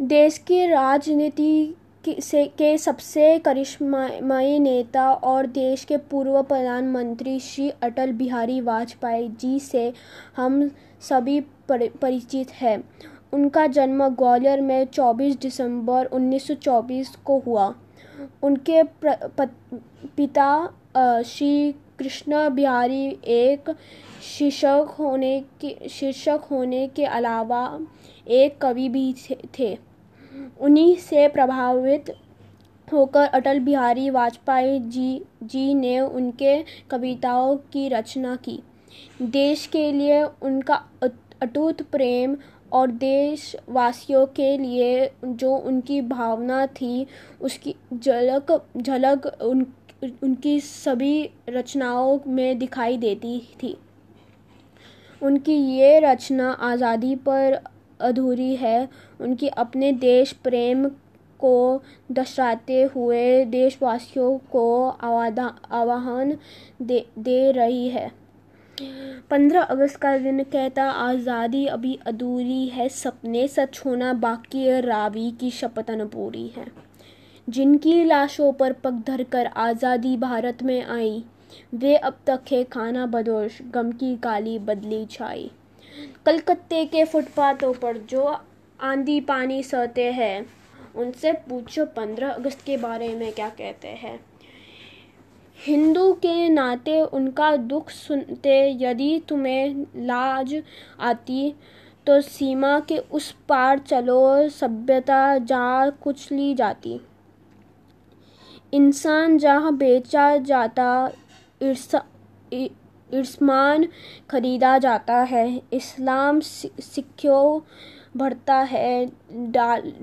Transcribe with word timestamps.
देश 0.00 0.36
की 0.38 0.66
राजनीति 0.66 1.74
से, 2.22 2.44
के 2.48 2.76
सबसे 2.78 3.38
करिश्माई 3.38 4.58
नेता 4.58 5.10
और 5.12 5.46
देश 5.46 5.84
के 5.84 5.96
पूर्व 6.10 6.42
प्रधानमंत्री 6.42 7.38
श्री 7.40 7.68
अटल 7.82 8.12
बिहारी 8.12 8.60
वाजपेयी 8.60 9.28
जी 9.40 9.58
से 9.60 9.92
हम 10.36 10.70
सभी 11.00 11.40
परिचित 11.70 12.50
हैं। 12.52 12.78
उनका 13.32 13.66
जन्म 13.66 14.06
ग्वालियर 14.08 14.60
में 14.60 14.86
24 14.86 15.40
दिसंबर 15.40 16.06
1924 16.06 17.16
को 17.24 17.38
हुआ। 17.38 17.74
उनके 18.42 18.82
पिता 20.16 20.68
श्री 21.26 21.74
कृष्ण 21.98 22.48
बिहारी 22.50 23.06
एक 23.26 23.70
शिक्षक 24.38 24.94
होने 24.98 25.40
के 25.60 25.88
शिक्षक 25.88 26.40
होने 26.50 26.86
के 26.88 27.04
अलावा 27.04 27.80
एक 28.28 28.58
कवि 28.58 28.88
भी 28.88 29.14
थे 29.58 29.78
उन्हीं 30.60 30.96
से 30.96 31.28
प्रभावित 31.28 32.14
होकर 32.92 33.26
अटल 33.26 33.60
बिहारी 33.60 34.10
वाजपेयी 34.10 34.78
जी 34.80 35.22
जी 35.42 35.74
ने 35.74 36.00
उनके 36.00 36.62
कविताओं 36.90 37.56
की 37.56 37.88
रचना 37.88 38.36
की। 38.36 38.62
देश 39.22 39.66
के 39.66 39.90
लिए 39.92 40.22
उनका 40.42 40.74
अटूट 41.42 41.82
प्रेम 41.82 42.36
और 42.72 42.90
देशवासियों 42.90 44.26
के 44.26 44.56
लिए 44.58 45.10
जो 45.24 45.56
उनकी 45.56 46.00
भावना 46.00 46.66
थी, 46.66 47.06
उसकी 47.40 47.74
झलक 47.94 48.66
झलक 48.76 49.26
उन 49.42 49.64
उनकी 50.02 50.58
सभी 50.60 51.30
रचनाओं 51.48 52.18
में 52.26 52.58
दिखाई 52.58 52.96
देती 52.96 53.38
थी। 53.62 53.76
उनकी 55.22 55.54
ये 55.54 55.98
रचना 56.00 56.50
आज़ादी 56.50 57.14
पर 57.16 57.58
अधूरी 58.00 58.54
है। 58.56 58.88
उनकी 59.20 59.48
अपने 59.48 59.92
देश 59.92 60.32
प्रेम 60.44 60.88
को 61.40 61.82
दर्शाते 62.12 62.82
हुए 62.94 63.44
देशवासियों 63.44 64.36
को 64.52 64.88
आह्वान 64.88 66.36
दे 66.82 67.04
दे 67.18 67.50
रही 67.52 67.88
है। 67.88 68.10
पंद्रह 69.30 69.60
अगस्त 69.60 69.96
का 69.96 70.16
दिन 70.18 70.42
कहता, 70.42 70.84
आज़ादी 70.84 71.64
अभी 71.66 71.98
अधूरी 72.06 72.66
है, 72.68 72.88
सपने 72.88 73.46
सच 73.48 73.80
होना 73.86 74.12
बाकी 74.14 74.80
रावी 74.80 75.30
की 75.30 75.50
शपथ 75.50 75.90
अनपूरी 75.90 76.46
है। 76.56 76.66
जिनकी 77.48 78.04
लाशों 78.04 78.52
पर 78.52 78.72
पग 78.74 79.02
धर 79.06 79.22
कर 79.22 79.46
आज़ादी 79.46 80.16
भारत 80.16 80.62
में 80.62 80.82
आई, 80.84 81.22
वे 81.74 81.96
अब 81.96 82.18
तक 82.26 82.52
है 82.52 82.62
खाना 82.64 83.06
बदोश, 83.06 83.58
गम 83.64 83.92
की 83.92 84.16
काली 84.16 84.58
बदली 84.60 85.04
छाई। 85.06 85.50
कलकत्ते 86.26 86.84
के 86.84 87.04
फुटपाथों 87.04 87.72
पर 87.74 87.98
जो 88.10 88.24
आंधी 88.80 89.20
पानी 89.22 89.62
सहते 89.62 90.10
हैं, 90.12 90.46
उनसे 90.96 91.32
पूछो 91.48 91.84
पंद्रह 91.86 92.30
अगस्त 92.30 92.64
के 92.66 92.76
बारे 92.76 93.14
में 93.14 93.32
क्या 93.32 93.48
कहते 93.48 93.88
हैं। 93.88 94.18
हिंदू 95.58 96.12
के 96.12 96.48
नाते 96.48 97.00
उनका 97.02 97.54
दुख 97.56 97.90
सुनते 97.90 98.58
यदि 98.80 99.22
तुम्हें 99.28 99.84
लाज 99.96 100.54
आती 101.00 101.54
तो 102.06 102.20
सीमा 102.20 102.78
के 102.80 102.98
उस 102.98 103.34
पार 103.48 103.78
चलो, 103.78 104.48
सभ्यता 104.48 105.36
जहाँ 105.38 105.90
कुचली 106.02 106.54
जाती। 106.54 107.00
इंसान 108.72 109.36
जहाँ 109.38 109.76
बेचा 109.76 110.36
जाता 110.38 111.10
इर्समान 113.12 113.86
खरीदा 114.30 114.76
जाता 114.78 115.16
है। 115.22 115.62
इस्लाम 115.72 116.40
सिक्यों 116.40 117.60
बढ़ता 118.16 118.56
है 118.62 119.06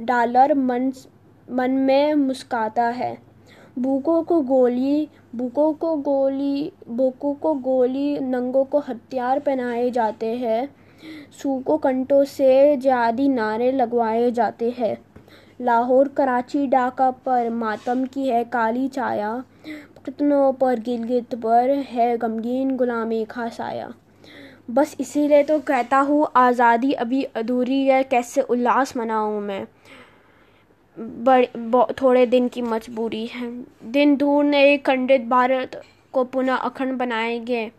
डॉलर 0.05 0.53
मन 0.53 0.92
मन 1.52 1.72
में 1.72 2.14
मुस्काता 2.16 2.83
है। 2.83 3.17
भूखों 3.80 4.23
को 4.23 4.42
गोली 4.42 5.08
भूखों 5.36 5.73
को 5.73 5.95
गोली 5.98 6.71
भूखों 6.89 7.33
को 7.33 7.54
गोली, 7.54 8.20
नंगों 8.20 8.64
को 8.65 8.80
हथियार 8.80 9.39
पहनाए 9.39 9.89
जाते 9.92 10.36
हैं। 10.36 10.70
सूखों 11.42 11.77
कंटों 11.77 12.23
से 12.23 12.77
जादी 12.77 13.27
नारे 13.27 13.71
लगवाए 13.71 14.32
जाते 14.32 14.70
हैं। 14.77 14.98
लाहौर, 15.61 16.08
कराची 16.08 16.67
ढाका 16.67 17.09
पर 17.11 17.49
मातम 17.49 18.05
की 18.05 18.27
है 18.27 18.43
काली 18.43 18.87
छाया। 18.87 19.43
कितनों 20.05 20.53
पर 20.53 20.80
गिलगित 20.80 21.36
पर 21.36 21.69
है 21.69 22.17
गमगीन 22.17 22.75
गुलामी 22.75 23.23
का 23.25 23.47
साया। 23.49 23.93
बस 24.71 24.95
इसीलिए 24.99 25.43
तो 25.43 25.59
कहता 25.59 25.97
हूँ, 25.97 26.27
आज़ादी 26.36 26.91
अभी 26.93 27.23
अधूरी 27.23 27.81
है, 27.86 28.03
कैसे 28.03 28.41
उल्लास 28.41 28.95
मनाऊँ 28.97 29.41
मैं? 29.41 29.65
बड़ 30.97 31.45
थोड़े 32.02 32.25
दिन 32.25 32.47
की 32.47 32.61
मजबूरी 32.61 33.25
है। 33.25 33.49
दिन 33.91 34.15
दूर 34.15 34.43
ने 34.43 34.77
खंडित 34.77 35.21
भारत 35.21 35.81
को 36.14 36.23
पुनः 36.23 36.55
अखंड 36.55 36.97
बनाएँगे। 36.97 37.71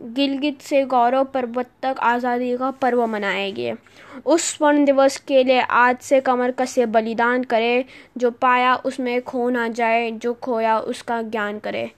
गिलगित 0.00 0.60
से 0.60 0.84
गौरव 0.84 1.24
पर्वत 1.24 1.70
तक 1.82 1.96
आज़ादी 1.98 2.56
का 2.56 2.70
पर्व 2.70 3.06
मनाएँगे। 3.06 3.74
उस 4.26 4.42
स्वर्ण 4.42 4.84
दिवस 4.84 5.16
के 5.16 5.44
लिए 5.44 5.60
आज 5.60 5.98
से 5.98 6.20
कमर 6.20 6.50
कसे 6.50 6.86
बलिदान 6.86 7.44
करें, 7.44 7.84
जो 8.18 8.30
पाया 8.30 8.74
उसमें 8.76 9.22
खो 9.22 9.50
ना 9.50 9.68
जाए, 9.68 10.10
जो 10.10 10.34
खोया 10.34 10.78
उसका 10.78 11.22
ज्ञान 11.22 11.58
करे। 11.58 11.90